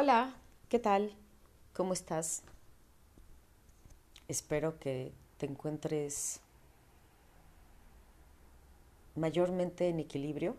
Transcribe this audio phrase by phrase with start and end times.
[0.00, 0.32] Hola,
[0.68, 1.12] ¿qué tal?
[1.74, 2.42] ¿Cómo estás?
[4.28, 6.38] Espero que te encuentres
[9.16, 10.54] mayormente en equilibrio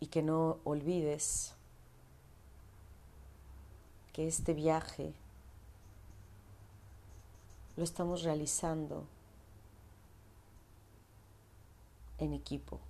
[0.00, 1.54] y que no olvides
[4.12, 5.12] que este viaje
[7.76, 9.04] lo estamos realizando
[12.18, 12.80] en equipo.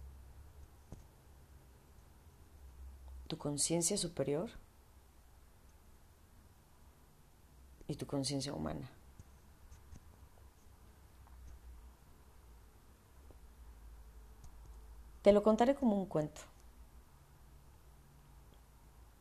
[3.27, 4.51] Tu conciencia superior
[7.88, 8.91] y tu conciencia humana.
[15.23, 16.42] Te lo contaré como un cuento.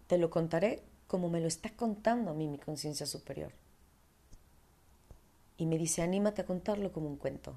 [0.08, 3.54] Te lo contaré como me lo está contando a mí mi conciencia superior.
[5.58, 7.56] Y me dice, anímate a contarlo como un cuento.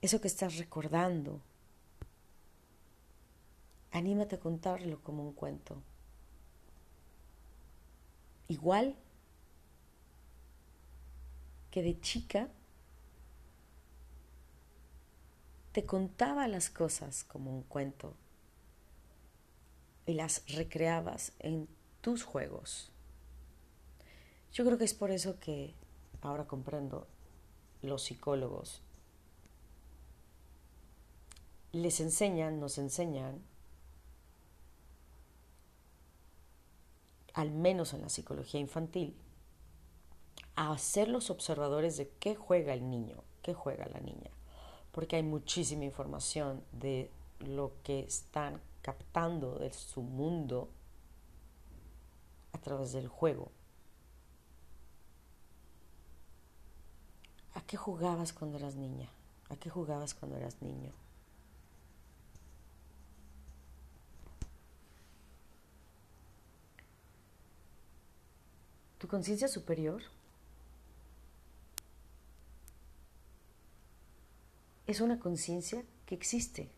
[0.00, 1.40] Eso que estás recordando,
[3.92, 5.82] anímate a contarlo como un cuento.
[8.48, 8.96] Igual
[11.70, 12.48] que de chica
[15.72, 18.14] te contaba las cosas como un cuento
[20.06, 21.68] y las recreabas en
[22.00, 22.90] tus juegos.
[24.52, 25.74] Yo creo que es por eso que
[26.22, 27.06] ahora comprendo
[27.82, 28.82] los psicólogos
[31.72, 33.40] les enseñan, nos enseñan
[37.34, 39.16] al menos en la psicología infantil,
[40.56, 44.30] a ser los observadores de qué juega el niño, qué juega la niña,
[44.92, 50.68] porque hay muchísima información de lo que están captando de su mundo
[52.52, 53.50] a través del juego.
[57.54, 59.08] ¿A qué jugabas cuando eras niña?
[59.48, 60.92] ¿A qué jugabas cuando eras niño?
[69.10, 70.02] Conciencia superior
[74.86, 76.70] es una conciencia que existe.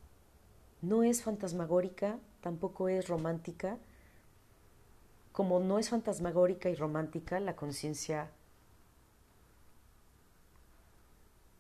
[0.81, 3.77] No es fantasmagórica, tampoco es romántica.
[5.33, 8.31] Como no es fantasmagórica y romántica, la conciencia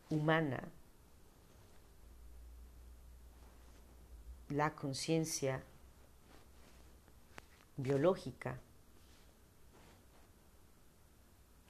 [0.08, 0.70] humana,
[4.48, 5.62] la conciencia
[7.76, 8.58] biológica,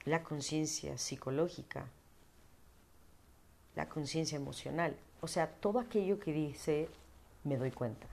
[0.05, 1.85] la conciencia psicológica,
[3.75, 6.89] la conciencia emocional, o sea, todo aquello que dice
[7.43, 8.07] me doy cuenta.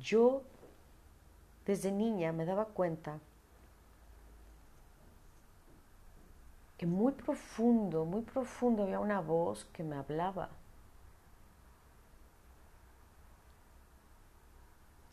[0.00, 0.42] Yo
[1.64, 3.20] desde niña me daba cuenta
[6.76, 10.50] que muy profundo, muy profundo había una voz que me hablaba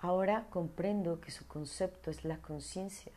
[0.01, 3.11] Ahora comprendo que su concepto es la conciencia.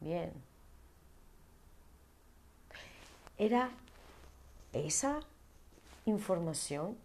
[0.00, 0.32] Bien.
[3.36, 3.70] Era
[4.72, 5.20] esa
[6.06, 6.96] información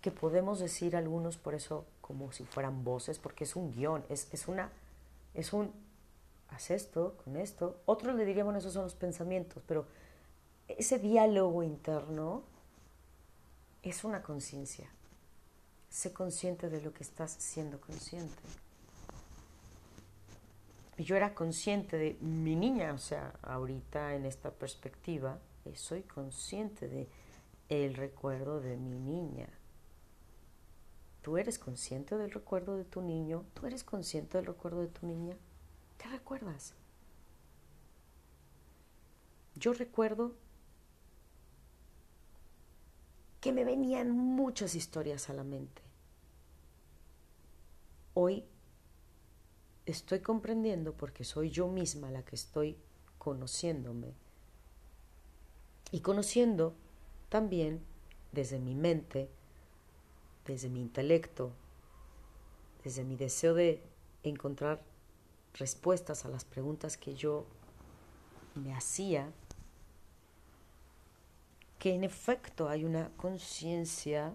[0.00, 4.28] que podemos decir algunos por eso como si fueran voces, porque es un guion, es,
[4.32, 4.70] es una,
[5.32, 5.72] es un,
[6.50, 7.80] haz esto con esto.
[7.86, 9.86] Otros le dirían, bueno, esos son los pensamientos, pero
[10.68, 12.42] ese diálogo interno
[13.82, 14.88] es una conciencia.
[15.94, 18.42] Sé consciente de lo que estás siendo consciente.
[20.98, 26.02] Y yo era consciente de mi niña, o sea, ahorita en esta perspectiva, eh, soy
[26.02, 27.06] consciente de
[27.68, 29.48] el recuerdo de mi niña.
[31.22, 33.44] ¿Tú eres consciente del recuerdo de tu niño?
[33.54, 35.36] ¿Tú eres consciente del recuerdo de tu niña?
[35.96, 36.74] ¿Qué recuerdas?
[39.54, 40.32] Yo recuerdo
[43.40, 45.83] que me venían muchas historias a la mente.
[48.14, 48.44] Hoy
[49.86, 52.76] estoy comprendiendo porque soy yo misma la que estoy
[53.18, 54.14] conociéndome
[55.90, 56.74] y conociendo
[57.28, 57.80] también
[58.32, 59.28] desde mi mente,
[60.46, 61.52] desde mi intelecto,
[62.82, 63.82] desde mi deseo de
[64.22, 64.82] encontrar
[65.54, 67.46] respuestas a las preguntas que yo
[68.54, 69.32] me hacía
[71.78, 74.34] que en efecto hay una conciencia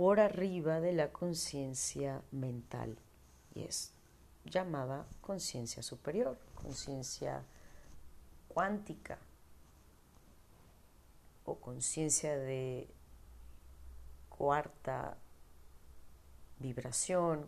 [0.00, 2.96] por arriba de la conciencia mental.
[3.54, 3.92] Y es
[4.46, 7.42] llamada conciencia superior, conciencia
[8.48, 9.18] cuántica
[11.44, 12.88] o conciencia de
[14.30, 15.18] cuarta
[16.60, 17.46] vibración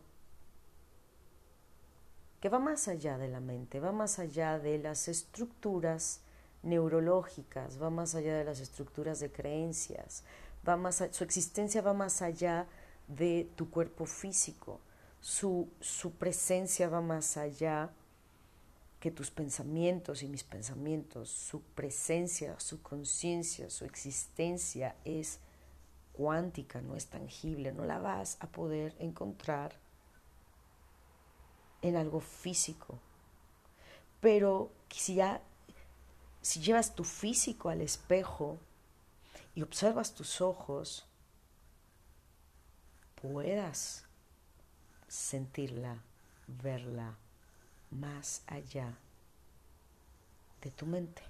[2.39, 6.21] que va más allá de la mente, va más allá de las estructuras
[6.63, 10.23] neurológicas, va más allá de las estructuras de creencias,
[10.67, 12.67] va más su existencia va más allá
[13.09, 14.81] de tu cuerpo físico,
[15.20, 17.91] su, su presencia va más allá
[19.00, 25.41] que tus pensamientos y mis pensamientos, su presencia, su conciencia, su existencia es
[26.12, 29.75] cuántica, no es tangible, no la vas a poder encontrar
[31.81, 32.99] en algo físico.
[34.20, 35.43] Pero si, ya,
[36.41, 38.58] si llevas tu físico al espejo
[39.55, 41.07] y observas tus ojos,
[43.21, 44.05] puedas
[45.09, 46.03] sentirla,
[46.47, 47.17] verla
[47.91, 48.97] más allá
[50.63, 51.23] de tu mente.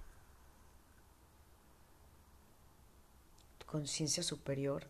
[3.58, 4.86] Tu conciencia superior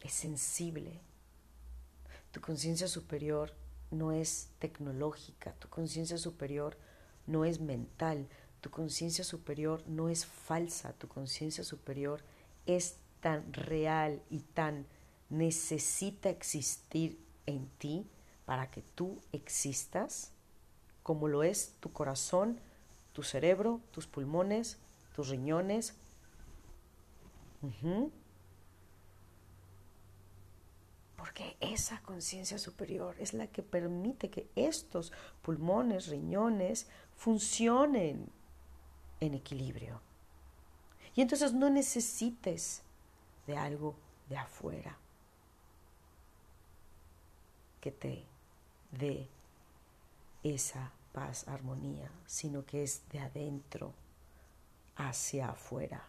[0.00, 1.00] es sensible.
[2.30, 3.52] Tu conciencia superior
[3.90, 5.52] no es tecnológica.
[5.54, 6.78] Tu conciencia superior
[7.26, 8.26] no es mental.
[8.62, 10.92] Tu conciencia superior no es falsa.
[10.92, 12.22] Tu conciencia superior
[12.64, 14.86] es tan real y tan
[15.30, 18.06] necesita existir en ti
[18.46, 20.30] para que tú existas
[21.02, 22.60] como lo es tu corazón,
[23.12, 24.78] tu cerebro, tus pulmones,
[25.16, 25.94] tus riñones.
[31.16, 35.12] Porque esa conciencia superior es la que permite que estos
[35.42, 36.86] pulmones, riñones,
[37.16, 38.30] funcionen
[39.22, 40.00] en equilibrio.
[41.14, 42.82] Y entonces no necesites
[43.46, 43.94] de algo
[44.28, 44.96] de afuera
[47.80, 48.24] que te
[48.90, 49.28] dé
[50.42, 53.92] esa paz, armonía, sino que es de adentro
[54.96, 56.04] hacia afuera.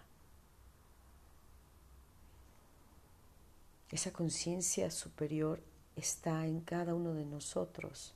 [3.89, 5.62] Esa conciencia superior
[5.95, 8.15] está en cada uno de nosotros.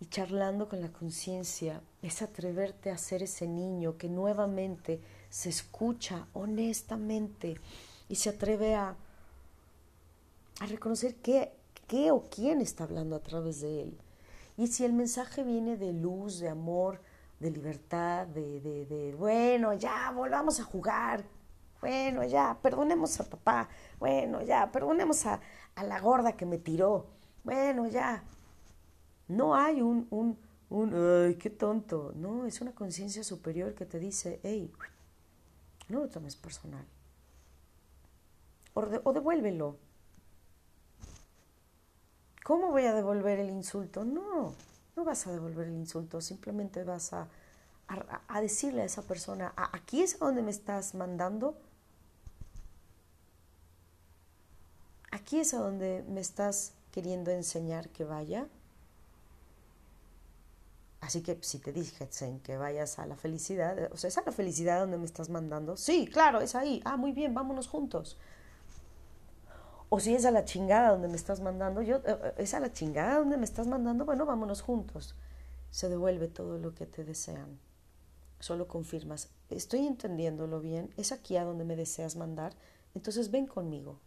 [0.00, 6.26] Y charlando con la conciencia es atreverte a ser ese niño que nuevamente se escucha
[6.32, 7.60] honestamente
[8.08, 8.96] y se atreve a
[10.60, 11.52] a reconocer qué,
[11.86, 13.98] qué o quién está hablando a través de él.
[14.56, 17.00] Y si el mensaje viene de luz, de amor,
[17.38, 21.24] de libertad, de, de, bueno, ya, volvamos a jugar,
[21.80, 23.68] bueno, ya, perdonemos a papá,
[24.00, 25.40] bueno, ya, perdonemos a,
[25.76, 27.06] a la gorda que me tiró,
[27.44, 28.24] bueno, ya.
[29.28, 30.38] No hay un, un,
[30.70, 30.94] un,
[31.26, 34.72] ay, qué tonto, no, es una conciencia superior que te dice, hey,
[35.88, 36.84] no lo tomes personal.
[38.74, 39.76] O, devuélvelo,
[42.44, 44.06] ¿Cómo voy a devolver el insulto?
[44.06, 44.54] No,
[44.96, 47.28] no vas a devolver el insulto, simplemente vas a,
[47.88, 51.58] a, decirle a esa persona, aquí es a donde me estás mandando,
[55.10, 58.48] aquí es a donde me estás queriendo enseñar que vaya.
[61.00, 64.32] Así que si te dicen que vayas a la felicidad, o sea, ¿es a la
[64.32, 65.76] felicidad donde me estás mandando?
[65.76, 66.82] Sí, claro, es ahí.
[66.84, 68.18] Ah, muy bien, vámonos juntos.
[69.90, 72.60] O si es a la chingada donde me estás mandando, yo, eh, eh, es a
[72.60, 75.14] la chingada donde me estás mandando, bueno, vámonos juntos.
[75.70, 77.58] Se devuelve todo lo que te desean.
[78.40, 82.54] Solo confirmas, estoy entendiéndolo bien, es aquí a donde me deseas mandar,
[82.94, 83.98] entonces ven conmigo.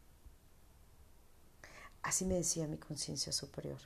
[2.01, 3.79] Así me decía mi conciencia superior,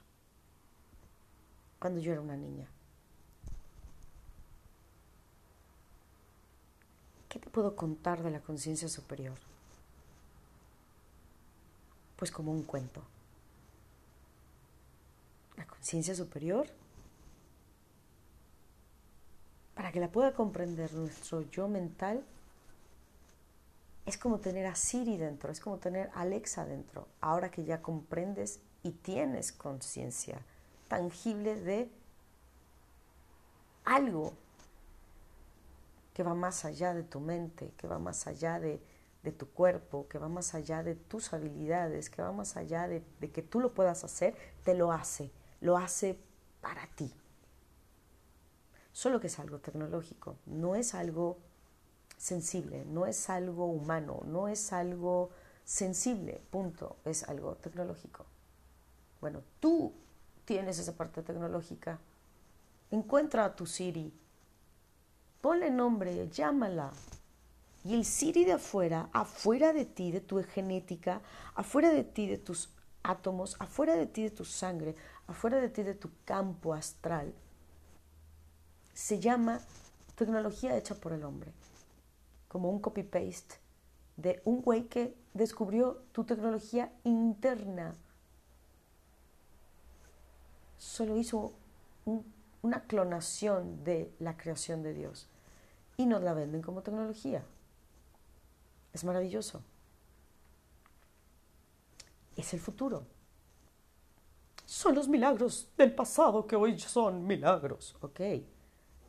[1.79, 2.69] cuando yo era una niña.
[7.35, 9.35] ¿Qué te puedo contar de la conciencia superior?
[12.15, 13.01] pues como un cuento.
[15.57, 16.65] La conciencia superior,
[19.73, 22.23] para que la pueda comprender nuestro yo mental,
[24.05, 27.81] es como tener a Siri dentro, es como tener a Alexa dentro, ahora que ya
[27.81, 30.39] comprendes y tienes conciencia
[30.87, 31.89] tangible de
[33.83, 34.33] algo
[36.15, 38.81] que va más allá de tu mente, que va más allá de
[39.25, 43.03] de tu cuerpo, que va más allá de tus habilidades, que va más allá de,
[43.33, 46.17] que tú lo puedas hacer, te lo hace, lo hace
[46.61, 47.11] para ti.
[48.93, 51.37] Solo que es algo tecnológico, no es algo
[52.17, 55.31] sensible, no es algo humano, no es algo
[55.65, 58.25] sensible, punto, es algo tecnológico.
[59.19, 59.91] Bueno, tú
[60.45, 61.99] tienes esa parte tecnológica.
[62.91, 64.13] Encuentra a tu Siri,
[65.45, 66.91] ponle nombre, llámala,
[67.83, 71.21] y el Siri de afuera, afuera de ti, de tu genética,
[71.53, 72.71] afuera de ti, de tus
[73.03, 74.95] átomos, afuera de ti, de tu sangre,
[75.27, 77.31] afuera de ti, de tu campo astral,
[78.95, 79.61] se llama
[80.15, 81.51] tecnología hecha por el hombre,
[82.47, 83.57] como un copy-paste
[84.17, 87.93] de un güey que descubrió tu tecnología interna.
[90.79, 91.53] Solo hizo
[92.63, 95.29] una clonación de la creación de Dios
[95.97, 97.43] y nos la venden como tecnología.
[98.93, 99.61] Es maravilloso.
[102.35, 103.05] Es el futuro.
[104.65, 107.95] Son los milagros del pasado que hoy son milagros.
[108.01, 108.21] Ok.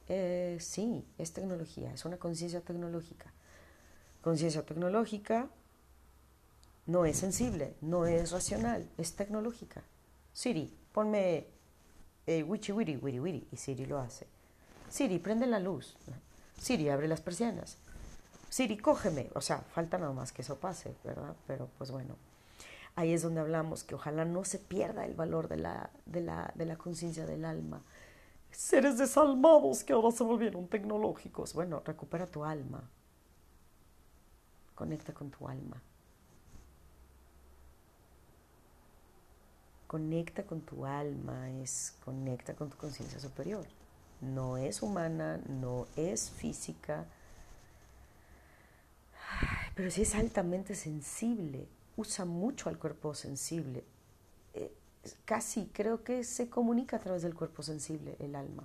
[0.09, 3.33] Eh, sí, es tecnología, es una conciencia tecnológica.
[4.23, 5.49] Conciencia tecnológica
[6.87, 9.83] no es sensible, no es racional, es tecnológica.
[10.33, 11.49] Siri, ponme
[12.27, 14.27] eh, wichi wiri, wiri wiri, y Siri lo hace.
[14.89, 15.97] Siri, prende la luz.
[16.57, 17.79] Siri, abre las persianas.
[18.49, 19.31] Siri, cógeme.
[19.35, 21.35] O sea, falta nada más que eso pase, ¿verdad?
[21.47, 22.17] Pero pues bueno,
[22.95, 26.53] ahí es donde hablamos que ojalá no se pierda el valor de la, de la,
[26.55, 27.83] de la conciencia del alma.
[28.51, 31.53] Seres desalmados que ahora se volvieron tecnológicos.
[31.53, 32.89] Bueno, recupera tu alma.
[34.75, 35.83] Conecta con tu alma.
[39.87, 43.65] Conecta con tu alma, es conecta con tu conciencia superior.
[44.21, 47.05] No es humana, no es física,
[49.75, 53.85] pero sí es altamente sensible, usa mucho al cuerpo sensible.
[54.55, 54.73] Eh,
[55.25, 58.65] casi creo que se comunica a través del cuerpo sensible, el alma.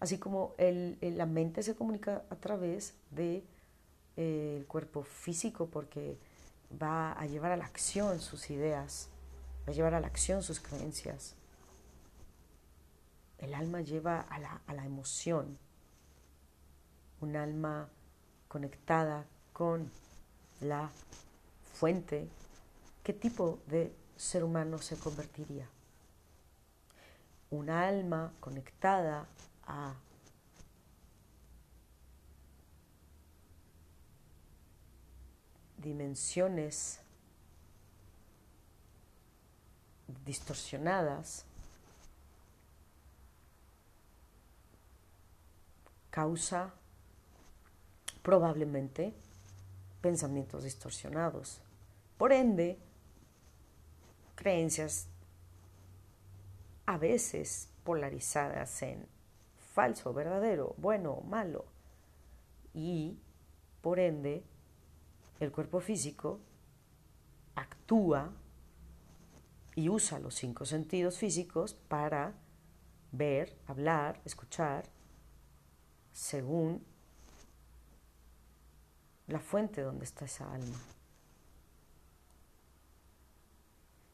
[0.00, 3.44] Así como la mente se comunica a través del de,
[4.16, 6.16] eh, cuerpo físico porque
[6.80, 9.08] va a llevar a la acción sus ideas
[9.68, 11.34] a llevar a la acción sus creencias.
[13.38, 15.58] El alma lleva a la, a la emoción,
[17.20, 17.88] un alma
[18.48, 19.90] conectada con
[20.60, 20.90] la
[21.74, 22.28] fuente,
[23.04, 25.68] ¿qué tipo de ser humano se convertiría?
[27.50, 29.26] Un alma conectada
[29.64, 29.94] a
[35.78, 37.00] dimensiones
[40.24, 41.44] distorsionadas
[46.10, 46.74] causa
[48.22, 49.14] probablemente
[50.00, 51.60] pensamientos distorsionados.
[52.16, 52.78] Por ende,
[54.34, 55.08] creencias
[56.86, 59.06] a veces polarizadas en
[59.74, 61.64] falso, verdadero, bueno, malo.
[62.74, 63.18] Y,
[63.82, 64.42] por ende,
[65.40, 66.40] el cuerpo físico
[67.54, 68.30] actúa
[69.74, 72.34] y usa los cinco sentidos físicos para
[73.12, 74.88] ver, hablar, escuchar,
[76.18, 76.84] según
[79.28, 80.76] la fuente donde está esa alma.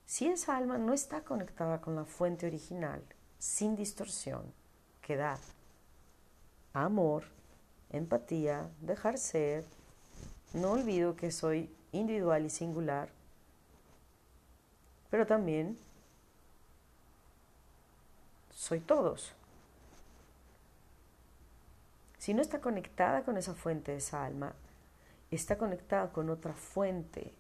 [0.05, 3.03] Si esa alma no está conectada con la fuente original,
[3.39, 4.53] sin distorsión,
[5.01, 5.39] que da
[6.75, 7.25] amor,
[7.91, 9.65] empatía, dejar ser,
[10.53, 13.09] no olvido que soy individual y singular,
[15.09, 15.79] pero también
[18.51, 19.35] soy todos.
[22.25, 24.55] Si no está conectada con esa fuente, esa alma,
[25.31, 27.35] está conectada con otra fuente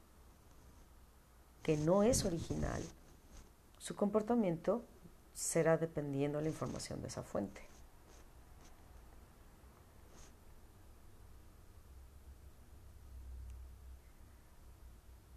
[1.62, 2.82] que no es original,
[3.78, 4.84] su comportamiento
[5.32, 7.62] será dependiendo de la información de esa fuente.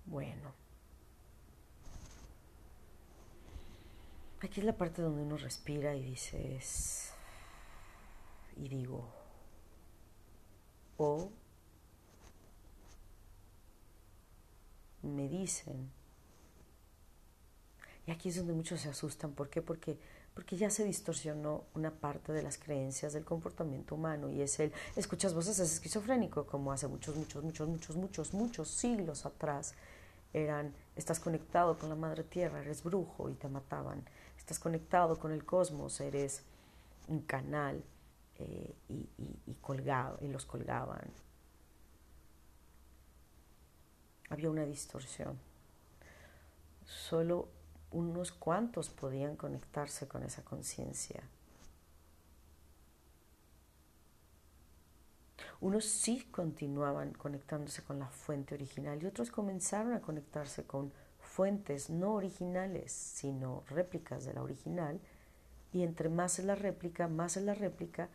[0.08, 0.51] Bueno.
[4.42, 7.13] Aquí es la parte donde uno respira y dices,
[8.58, 9.08] y digo,
[10.98, 11.30] o
[15.01, 15.92] me dicen.
[18.06, 19.34] Y aquí es donde muchos se asustan.
[19.34, 19.62] ¿Por qué?
[19.62, 19.98] Porque,
[20.34, 24.72] porque ya se distorsionó una parte de las creencias del comportamiento humano y es el,
[24.96, 29.74] escuchas voces, es esquizofrénico, como hace muchos, muchos, muchos, muchos, muchos, muchos siglos atrás
[30.34, 34.04] eran, estás conectado con la madre tierra, eres brujo y te mataban
[34.48, 36.42] estás conectado con el cosmos, eres
[37.10, 37.84] un canal
[38.39, 39.10] eh, y,
[39.48, 41.12] y los colgaban.
[44.29, 45.39] Había una distorsión.
[46.86, 47.50] Solo
[47.91, 51.24] unos cuantos podían conectarse con esa conciencia.
[55.60, 61.89] Unos sí continuaban conectándose con la fuente original y otros comenzaron a conectarse con fuentes
[61.89, 65.00] no originales, sino réplicas de la original,
[65.74, 68.10] y entre más es la réplica, más es la réplica,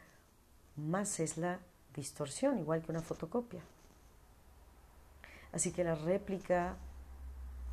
[0.76, 1.58] más es la
[1.94, 3.60] distorsión, igual que una fotocopia.
[5.52, 6.76] Así que la réplica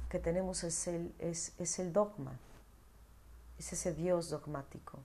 [0.09, 2.33] que tenemos es el, es, es el dogma,
[3.57, 4.99] es ese Dios dogmático.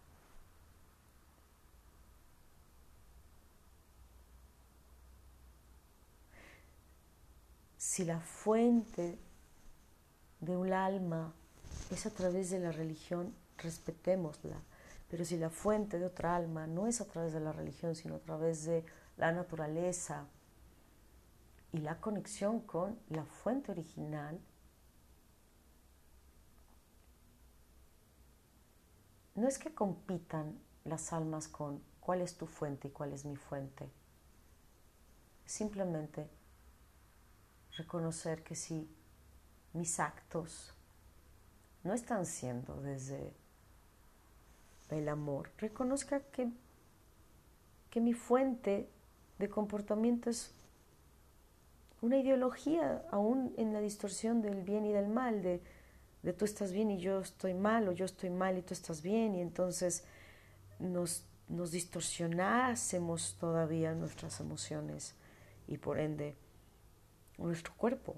[7.77, 9.19] Si la fuente
[10.41, 11.33] de un alma
[11.91, 14.57] es a través de la religión, respetémosla,
[15.09, 18.17] Pero si la fuente de otra alma no es a través de la religión, sino
[18.17, 18.85] a través de
[19.17, 20.27] la naturaleza
[21.73, 24.41] y la conexión con la fuente original,
[29.35, 33.37] no es que compitan las almas con cuál es tu fuente y cuál es mi
[33.37, 33.91] fuente.
[35.45, 36.29] Simplemente
[37.77, 38.89] reconocer que si
[39.73, 40.73] mis actos
[41.83, 43.35] no están siendo desde
[44.91, 46.49] el amor, reconozca que,
[47.91, 48.89] que mi fuente
[49.39, 50.53] de comportamiento es
[52.01, 55.61] una ideología aún en la distorsión del bien y del mal, de,
[56.23, 59.03] de tú estás bien y yo estoy mal, o yo estoy mal y tú estás
[59.03, 60.05] bien, y entonces
[60.79, 65.15] nos, nos distorsionásemos todavía nuestras emociones
[65.67, 66.35] y por ende
[67.39, 68.15] nuestro cuerpo.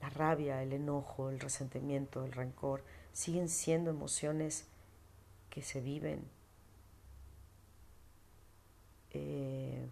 [0.00, 4.64] La rabia, el enojo, el resentimiento, el rencor siguen siendo emociones
[5.50, 6.22] que se viven
[9.10, 9.86] eh,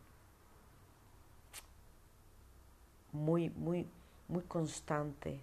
[3.12, 3.86] muy, muy,
[4.28, 5.40] muy constante.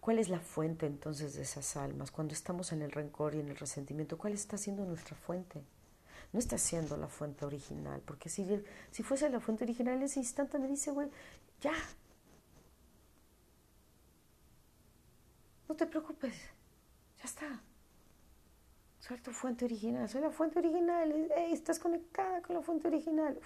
[0.00, 2.10] ¿Cuál es la fuente entonces de esas almas?
[2.10, 5.62] Cuando estamos en el rencor y en el resentimiento, ¿cuál está siendo nuestra fuente?
[6.32, 8.46] no está siendo la fuente original, porque si,
[8.90, 11.08] si fuese la fuente original, en ese instante me dice, güey,
[11.62, 11.72] ya,
[15.68, 16.34] no te preocupes,
[17.18, 17.60] ya está.
[19.00, 21.12] Soy tu fuente original, soy la fuente original,
[21.50, 23.38] estás conectada con la fuente original.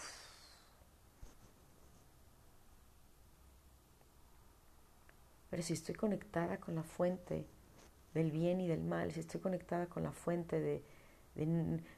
[5.50, 7.46] Pero si estoy conectada con la fuente
[8.14, 10.82] del bien y del mal, si estoy conectada con la fuente de,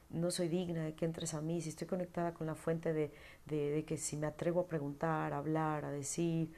[0.09, 3.13] no soy digna de que entres a mí, si estoy conectada con la fuente de,
[3.45, 6.51] de, que si me atrevo a preguntar, a hablar, a decir,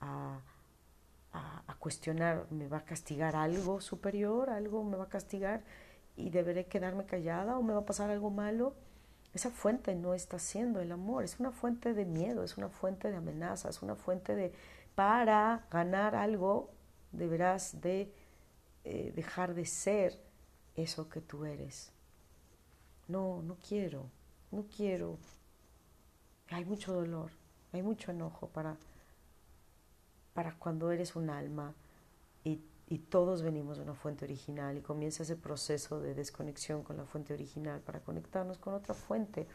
[0.00, 0.40] a,
[1.32, 5.64] a, cuestionar, me va a castigar algo superior, algo me va a castigar
[6.16, 8.74] y deberé quedarme callada o me va a pasar algo malo.
[9.34, 13.10] Esa fuente no está siendo el amor, es una fuente de miedo, es una fuente
[13.10, 14.52] de amenaza, es una fuente de
[14.94, 16.70] para ganar algo
[17.12, 18.12] deberás de
[18.84, 20.18] eh, dejar de ser
[20.74, 21.92] eso que tú eres.
[23.08, 24.10] No, no quiero,
[24.50, 25.18] no quiero.
[26.50, 27.30] Hay mucho dolor,
[27.72, 28.76] hay mucho enojo para,
[30.34, 31.74] para cuando eres un alma
[32.44, 36.96] y, y todos venimos de una fuente original y comienza ese proceso de desconexión con
[36.96, 39.46] la fuente original para conectarnos con otra fuente.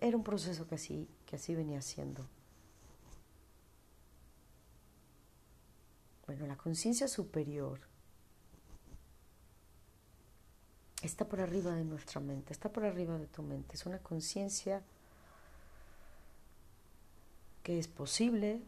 [0.00, 2.26] Era un proceso que así, que así venía siendo.
[6.26, 7.80] Bueno, la conciencia superior
[11.02, 13.74] está por arriba de nuestra mente, está por arriba de tu mente.
[13.74, 14.82] Es una conciencia
[17.62, 18.62] que es posible,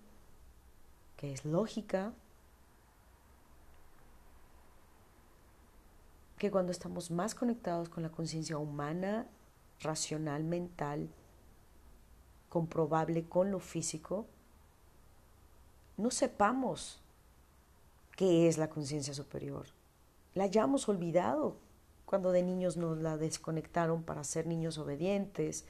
[1.23, 2.13] que es lógica,
[6.37, 9.29] que cuando estamos más conectados con la conciencia humana,
[9.79, 11.09] racional, mental,
[12.49, 14.27] comprobable con lo físico,
[15.97, 17.01] no sepamos
[18.17, 19.67] qué es la conciencia superior.
[20.35, 21.55] La hayamos olvidado
[22.05, 25.67] cuando de niños nos la desconectaron para ser niños obedientes,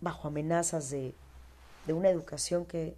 [0.00, 1.16] bajo amenazas de,
[1.88, 2.94] una educación que,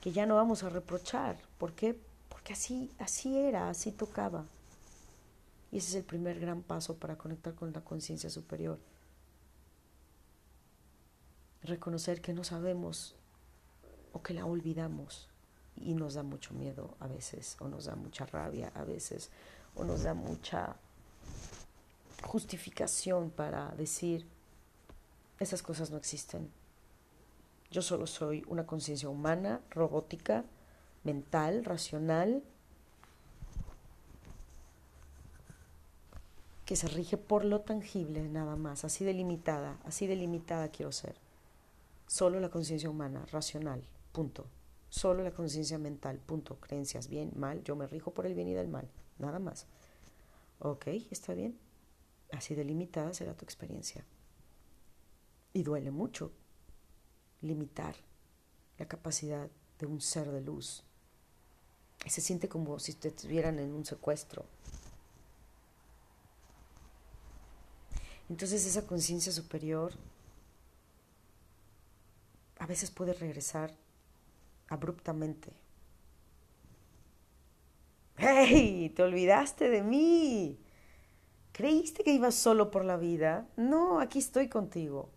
[0.00, 1.38] que ya no vamos a reprochar.
[1.58, 1.98] ¿Por qué?
[2.28, 4.46] Porque así, así era, así tocaba.
[5.72, 8.78] Y ese es el primer gran paso para conectar con la conciencia superior.
[11.62, 13.14] Reconocer que no sabemos
[14.12, 15.28] o que la olvidamos
[15.76, 19.30] y nos da mucho miedo a veces, o nos da mucha rabia a veces,
[19.74, 20.76] o nos da mucha
[22.24, 24.26] justificación para decir,
[25.38, 26.50] esas cosas no existen.
[27.70, 30.44] Yo solo soy una conciencia humana, robótica,
[31.04, 32.42] mental, racional,
[36.64, 41.16] que se rige por lo tangible nada más, así delimitada, así delimitada quiero ser.
[42.06, 44.46] Solo la conciencia humana, racional, punto.
[44.88, 46.56] Solo la conciencia mental, punto.
[46.56, 48.88] Creencias, bien, mal, yo me rijo por el bien y del mal
[49.20, 49.66] nada más.
[50.58, 51.56] Ok, está bien.
[52.32, 54.04] Así delimitada será tu experiencia.
[55.52, 56.32] Y duele mucho
[57.42, 57.94] limitar
[58.78, 59.48] la capacidad
[59.78, 60.84] de un ser de luz.
[62.06, 64.44] Se siente como si te estuvieran en un secuestro.
[68.28, 69.92] Entonces esa conciencia superior
[72.58, 73.74] a veces puede regresar
[74.68, 75.52] abruptamente
[78.22, 78.92] ¡Hey!
[78.94, 80.58] Te olvidaste de mí.
[81.52, 83.48] ¿Creíste que ibas solo por la vida?
[83.56, 85.08] No, aquí estoy contigo.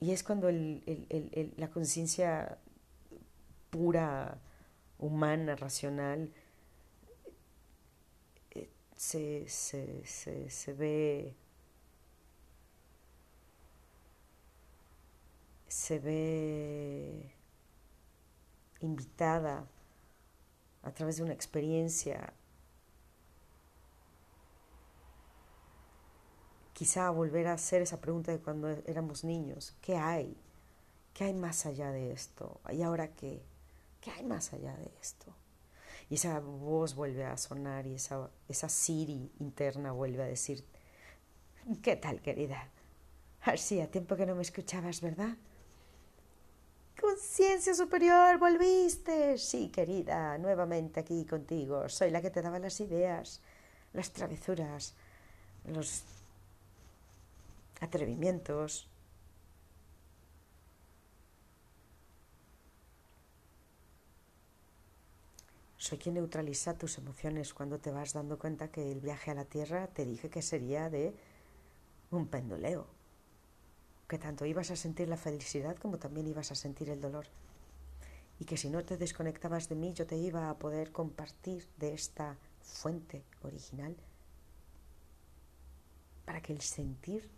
[0.00, 2.58] Y es cuando la conciencia
[3.70, 4.38] pura,
[4.98, 6.32] humana, racional,
[8.50, 11.34] eh, se, se, se, se ve
[15.68, 17.34] se ve
[18.80, 19.66] invitada
[20.82, 22.32] a través de una experiencia
[26.76, 30.36] quizá volver a hacer esa pregunta de cuando éramos niños, ¿qué hay?
[31.14, 32.60] ¿Qué hay más allá de esto?
[32.70, 33.42] ¿Y ahora qué?
[33.98, 35.32] ¿Qué hay más allá de esto?
[36.10, 40.66] Y esa voz vuelve a sonar y esa, esa Siri interna vuelve a decir,
[41.82, 42.68] ¿qué tal querida?
[43.40, 45.34] Hacía tiempo que no me escuchabas, ¿verdad?
[47.00, 49.38] Conciencia superior, volviste.
[49.38, 51.88] Sí, querida, nuevamente aquí contigo.
[51.88, 53.40] Soy la que te daba las ideas,
[53.94, 54.94] las travesuras,
[55.64, 56.04] los
[57.80, 58.88] atrevimientos.
[65.76, 69.44] Soy quien neutraliza tus emociones cuando te vas dando cuenta que el viaje a la
[69.44, 71.14] Tierra te dije que sería de
[72.10, 72.86] un penduleo,
[74.08, 77.26] que tanto ibas a sentir la felicidad como también ibas a sentir el dolor,
[78.40, 81.94] y que si no te desconectabas de mí yo te iba a poder compartir de
[81.94, 83.96] esta fuente original
[86.24, 87.30] para que el sentir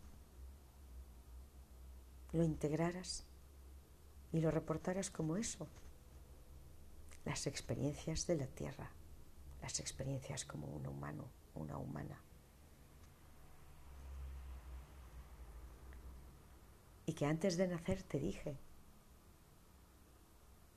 [2.33, 3.25] lo integraras
[4.33, 5.67] y lo reportaras como eso.
[7.25, 8.91] Las experiencias de la tierra,
[9.63, 12.21] las experiencias como un humano, una humana.
[17.07, 18.57] Y que antes de nacer te dije,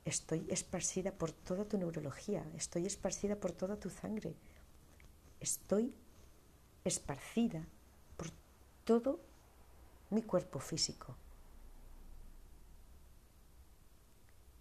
[0.04, 4.34] estoy esparcida por toda tu neurología, estoy esparcida por toda tu sangre,
[5.40, 5.94] estoy
[6.84, 7.66] esparcida
[8.16, 8.28] por
[8.84, 9.20] todo
[10.10, 11.14] mi cuerpo físico.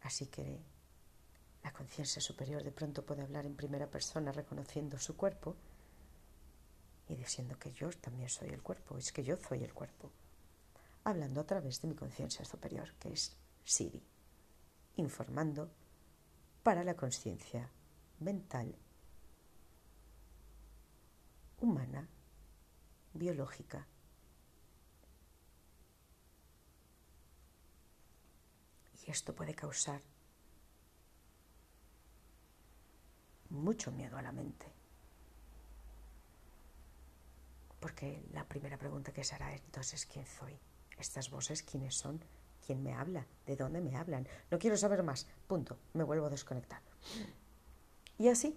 [0.02, 0.60] Así que
[1.64, 5.56] la conciencia superior de pronto puede hablar en primera persona reconociendo su cuerpo
[7.08, 10.12] y diciendo que yo también soy el cuerpo, es que yo soy el cuerpo,
[11.04, 14.02] hablando a través de mi conciencia superior, que es Siri,
[14.96, 15.70] informando
[16.64, 17.70] para la conciencia
[18.20, 18.76] mental,
[21.60, 22.08] humana,
[23.14, 23.86] biológica,
[29.06, 30.02] Y esto puede causar
[33.50, 34.66] mucho miedo a la mente.
[37.80, 40.58] Porque la primera pregunta que se hará es entonces, ¿quién soy?
[40.98, 42.24] ¿Estas voces quiénes son?
[42.66, 43.26] ¿Quién me habla?
[43.46, 44.28] ¿De dónde me hablan?
[44.52, 45.26] No quiero saber más.
[45.48, 45.78] Punto.
[45.94, 46.82] Me vuelvo a desconectar.
[48.20, 48.56] Y así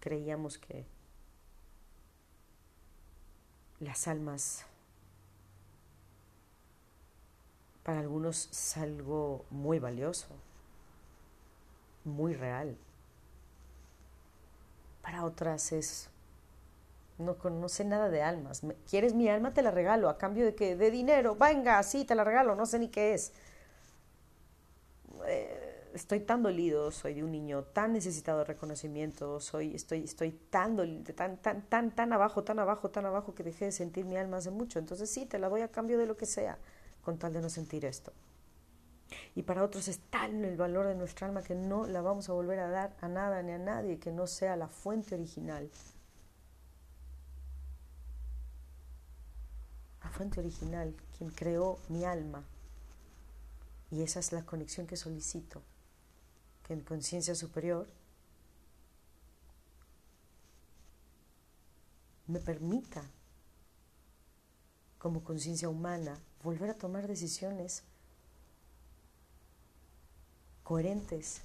[0.00, 0.86] creíamos que
[3.80, 4.64] las almas
[7.86, 10.26] para algunos es algo muy valioso,
[12.04, 12.76] muy real.
[15.02, 16.10] Para otras es,
[17.16, 18.62] no conoce nada de almas.
[18.90, 19.54] ¿Quieres mi alma?
[19.54, 20.08] Te la regalo.
[20.08, 21.36] ¿A cambio de que De dinero.
[21.36, 22.56] Venga, sí, te la regalo.
[22.56, 23.32] No sé ni qué es.
[25.28, 30.32] Eh, estoy tan dolido, soy de un niño tan necesitado de reconocimiento, soy, estoy, estoy
[30.32, 30.76] tan,
[31.14, 34.38] tan, tan, tan, tan abajo, tan abajo, tan abajo que dejé de sentir mi alma
[34.38, 34.80] hace mucho.
[34.80, 36.58] Entonces sí, te la doy a cambio de lo que sea
[37.06, 38.12] con tal de no sentir esto.
[39.36, 42.32] Y para otros es tal el valor de nuestra alma que no la vamos a
[42.32, 45.70] volver a dar a nada ni a nadie que no sea la fuente original.
[50.02, 52.42] La fuente original, quien creó mi alma.
[53.92, 55.62] Y esa es la conexión que solicito,
[56.64, 57.86] que en conciencia superior
[62.26, 63.04] me permita,
[65.06, 67.84] como conciencia humana, volver a tomar decisiones
[70.64, 71.42] coherentes.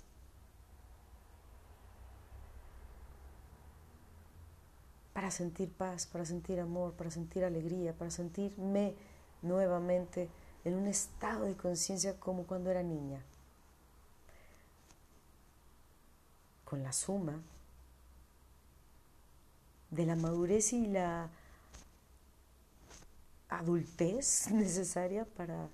[5.13, 8.95] Para sentir paz, para sentir amor, para sentir alegría, para sentirme
[9.43, 10.27] nuevamente
[10.65, 13.23] en un estado de conciencia como cuando era niña.
[16.65, 17.39] Con la suma
[19.91, 21.29] de la madurez y la
[23.51, 25.69] adultez necesaria para,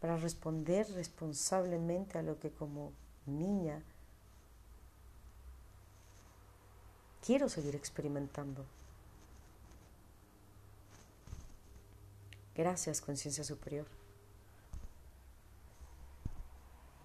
[0.00, 2.92] para responder responsablemente a lo que como
[3.24, 3.82] niña
[7.24, 8.64] quiero seguir experimentando.
[12.54, 13.86] Gracias, conciencia superior,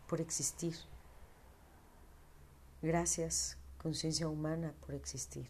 [0.08, 0.76] por existir.
[2.82, 5.50] Gracias, conciencia humana, por existir.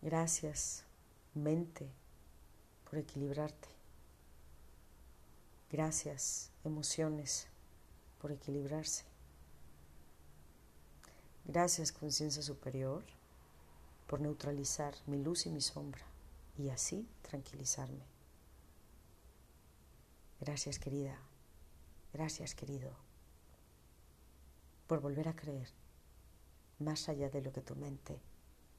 [0.00, 0.83] Gracias,
[1.34, 1.90] mente,
[2.88, 3.68] por equilibrarte.
[5.70, 7.48] Gracias, emociones,
[8.20, 9.04] por equilibrarse.
[11.44, 13.04] Gracias, conciencia superior,
[14.06, 16.04] por neutralizar mi luz y mi sombra
[16.56, 18.04] y así tranquilizarme.
[20.40, 21.18] Gracias, querida.
[22.12, 22.92] Gracias, querido,
[24.86, 25.68] por volver a creer
[26.78, 28.20] más allá de lo que tu mente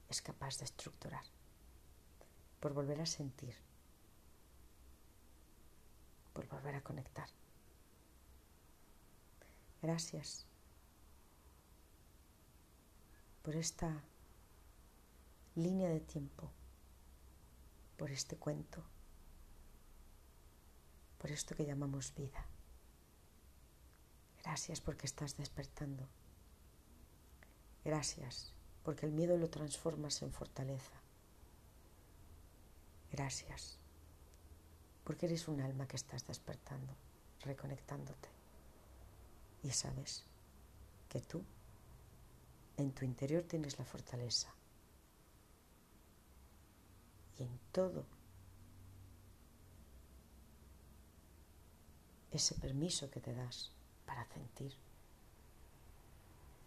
[0.08, 1.24] es capaz de estructurar,
[2.60, 3.54] por volver a sentir,
[6.32, 7.28] por volver a conectar.
[9.82, 10.46] Gracias
[13.42, 14.02] por esta
[15.54, 16.50] línea de tiempo,
[17.96, 18.82] por este cuento,
[21.18, 22.46] por esto que llamamos vida.
[24.42, 26.08] Gracias porque estás despertando.
[27.84, 31.05] Gracias porque el miedo lo transformas en fortaleza.
[33.12, 33.78] Gracias
[35.04, 36.92] porque eres un alma que estás despertando,
[37.42, 38.28] reconectándote.
[39.62, 40.24] Y sabes
[41.08, 41.44] que tú
[42.76, 44.52] en tu interior tienes la fortaleza.
[47.38, 48.04] Y en todo
[52.32, 53.70] ese permiso que te das
[54.06, 54.74] para sentir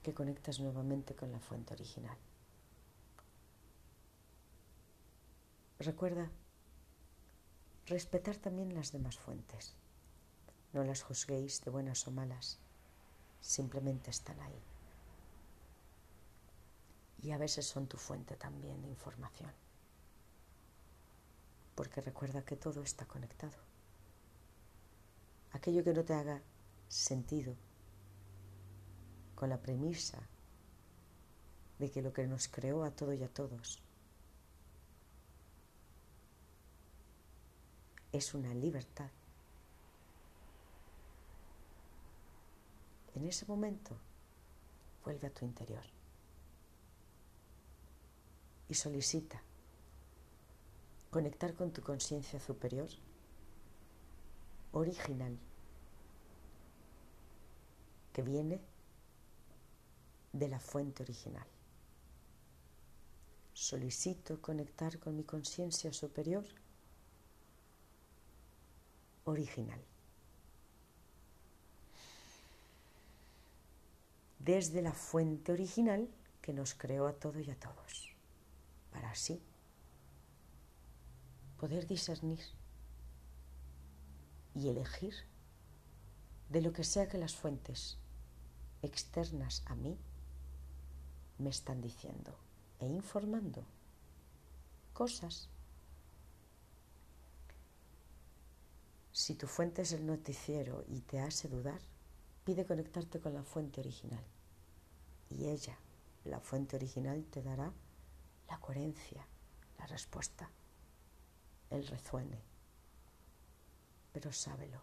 [0.02, 2.18] que conectas nuevamente con la fuente original.
[5.80, 6.30] Recuerda
[7.88, 9.74] respetar también las demás fuentes.
[10.74, 12.60] No las juzguéis de buenas o malas,
[13.42, 14.62] simplemente están ahí
[17.22, 19.52] y a veces son tu fuente también de información.
[21.76, 23.58] Porque recuerda que todo está conectado.
[25.52, 26.42] Aquello que no te haga
[26.88, 27.56] sentido
[29.36, 30.20] con la premisa
[31.80, 33.82] de que lo que nos creó a todos y a todos
[38.12, 39.10] es una libertad.
[43.16, 43.96] En ese momento
[45.04, 45.84] vuelve a tu interior
[48.68, 49.42] y solicita
[51.10, 52.88] conectar con tu conciencia superior
[54.72, 55.38] original
[58.14, 58.62] que viene
[60.32, 61.48] de la fuente original.
[63.54, 66.46] Solicito conectar con mi conciencia superior
[69.30, 69.80] original.
[74.40, 76.10] Desde la fuente original
[76.42, 78.16] que nos creó a todos y a todos
[78.92, 79.42] para así
[81.60, 82.40] poder discernir
[84.56, 85.14] y elegir
[86.50, 87.98] de lo que sea que las fuentes
[88.82, 89.98] externas a mí
[91.38, 92.36] me están diciendo
[92.80, 93.64] e informando
[94.94, 95.50] cosas.
[99.20, 101.82] Si tu fuente es el noticiero y te hace dudar,
[102.46, 104.24] pide conectarte con la fuente original
[105.30, 105.78] y ella,
[106.24, 107.74] la fuente original, te dará
[108.48, 109.28] la coherencia,
[109.78, 110.50] la respuesta,
[111.70, 112.42] el resuene.
[114.14, 114.82] Pero sábelo,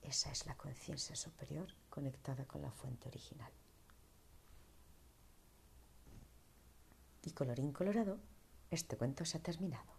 [0.00, 3.50] esa es la conciencia superior conectada con la fuente original.
[7.24, 8.20] Y colorín colorado,
[8.70, 9.93] este cuento se ha terminado.